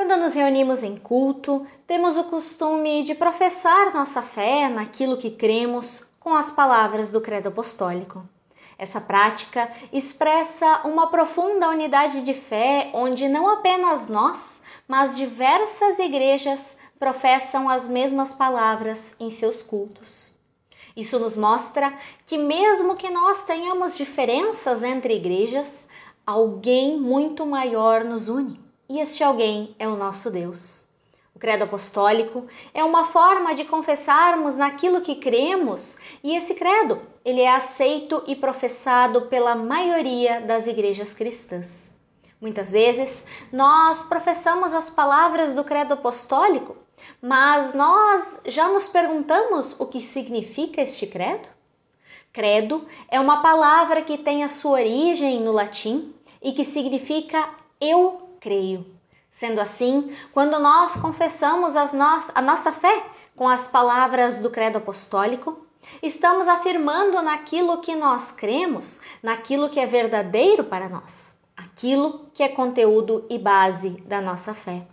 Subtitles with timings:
[0.00, 6.10] Quando nos reunimos em culto, temos o costume de professar nossa fé naquilo que cremos
[6.18, 8.26] com as palavras do Credo Apostólico.
[8.78, 16.78] Essa prática expressa uma profunda unidade de fé onde não apenas nós, mas diversas igrejas
[16.98, 20.40] professam as mesmas palavras em seus cultos.
[20.96, 21.92] Isso nos mostra
[22.24, 25.90] que, mesmo que nós tenhamos diferenças entre igrejas,
[26.26, 30.86] alguém muito maior nos une, e este alguém é o nosso Deus.
[31.34, 37.40] O credo apostólico é uma forma de confessarmos naquilo que cremos, e esse credo, ele
[37.40, 41.98] é aceito e professado pela maioria das igrejas cristãs.
[42.38, 46.76] Muitas vezes, nós professamos as palavras do credo apostólico
[47.20, 51.48] mas nós já nos perguntamos o que significa este credo?
[52.32, 57.48] Credo é uma palavra que tem a sua origem no latim e que significa
[57.80, 58.86] eu creio.
[59.30, 63.04] Sendo assim, quando nós confessamos no a nossa fé
[63.36, 65.66] com as palavras do credo apostólico,
[66.02, 72.48] estamos afirmando naquilo que nós cremos, naquilo que é verdadeiro para nós, aquilo que é
[72.48, 74.86] conteúdo e base da nossa fé.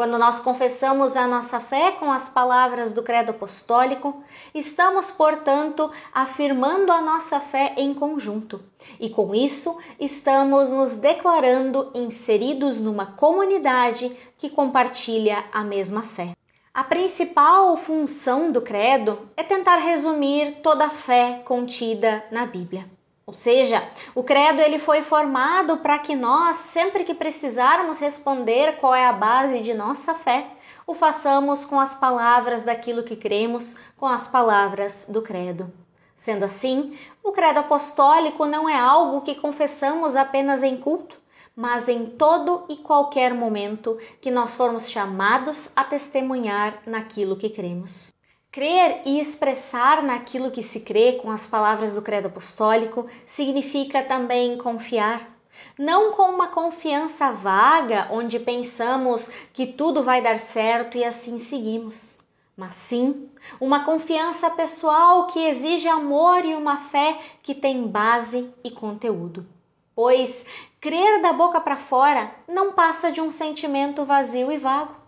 [0.00, 6.90] Quando nós confessamos a nossa fé com as palavras do Credo Apostólico, estamos, portanto, afirmando
[6.90, 8.64] a nossa fé em conjunto,
[8.98, 16.32] e com isso estamos nos declarando inseridos numa comunidade que compartilha a mesma fé.
[16.72, 22.86] A principal função do Credo é tentar resumir toda a fé contida na Bíblia.
[23.30, 23.80] Ou seja,
[24.12, 29.12] o credo ele foi formado para que nós, sempre que precisarmos responder qual é a
[29.12, 30.48] base de nossa fé,
[30.84, 35.72] o façamos com as palavras daquilo que cremos, com as palavras do credo.
[36.16, 41.16] Sendo assim, o credo apostólico não é algo que confessamos apenas em culto,
[41.54, 48.12] mas em todo e qualquer momento que nós formos chamados a testemunhar naquilo que cremos.
[48.52, 54.58] Crer e expressar naquilo que se crê com as palavras do Credo Apostólico significa também
[54.58, 55.38] confiar.
[55.78, 62.26] Não com uma confiança vaga, onde pensamos que tudo vai dar certo e assim seguimos,
[62.56, 63.28] mas sim
[63.60, 69.46] uma confiança pessoal que exige amor e uma fé que tem base e conteúdo.
[69.94, 70.44] Pois
[70.80, 74.99] crer da boca para fora não passa de um sentimento vazio e vago.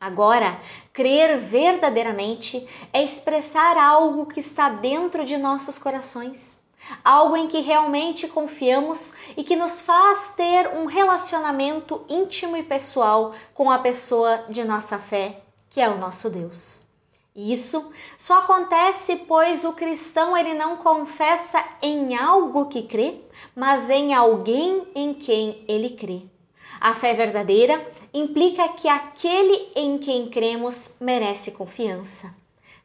[0.00, 0.60] Agora,
[0.92, 6.62] crer verdadeiramente é expressar algo que está dentro de nossos corações,
[7.02, 13.34] algo em que realmente confiamos e que nos faz ter um relacionamento íntimo e pessoal
[13.54, 15.40] com a pessoa de nossa fé,
[15.70, 16.86] que é o nosso Deus.
[17.34, 23.20] Isso só acontece pois o cristão ele não confessa em algo que crê,
[23.54, 26.22] mas em alguém em quem ele crê.
[26.80, 32.34] A fé verdadeira implica que aquele em quem cremos merece confiança.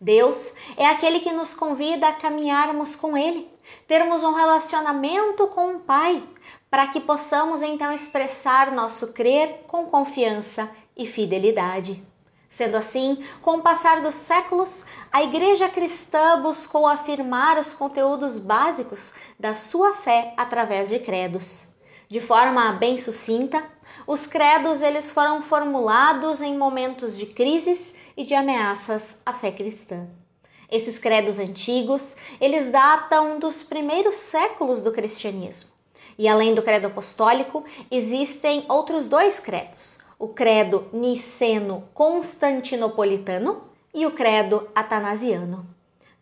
[0.00, 3.48] Deus é aquele que nos convida a caminharmos com Ele,
[3.86, 6.22] termos um relacionamento com o Pai,
[6.70, 12.02] para que possamos então expressar nosso crer com confiança e fidelidade.
[12.48, 19.14] Sendo assim, com o passar dos séculos, a Igreja cristã buscou afirmar os conteúdos básicos
[19.38, 21.74] da sua fé através de credos.
[22.08, 23.62] De forma bem sucinta,
[24.06, 30.06] os credos eles foram formulados em momentos de crises e de ameaças à fé cristã.
[30.70, 35.70] Esses credos antigos, eles datam dos primeiros séculos do cristianismo.
[36.18, 44.66] E além do credo apostólico, existem outros dois credos: o credo niceno-constantinopolitano e o credo
[44.74, 45.66] atanasiano.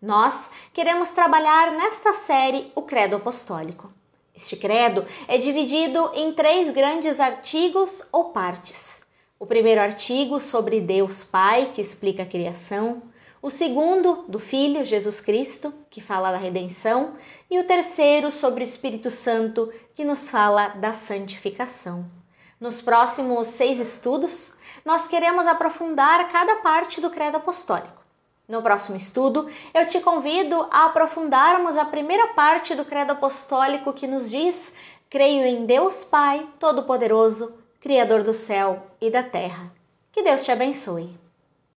[0.01, 3.89] Nós queremos trabalhar nesta série o credo apostólico.
[4.34, 9.05] Este credo é dividido em três grandes artigos ou partes.
[9.39, 13.03] O primeiro artigo sobre Deus Pai, que explica a criação,
[13.41, 17.17] o segundo do Filho Jesus Cristo, que fala da redenção,
[17.50, 22.10] e o terceiro sobre o Espírito Santo, que nos fala da santificação.
[22.59, 28.03] Nos próximos seis estudos, nós queremos aprofundar cada parte do credo apostólico.
[28.47, 34.07] No próximo estudo, eu te convido a aprofundarmos a primeira parte do Credo Apostólico que
[34.07, 34.75] nos diz:
[35.09, 39.73] Creio em Deus Pai Todo-Poderoso, Criador do céu e da terra.
[40.13, 41.23] Que Deus te abençoe.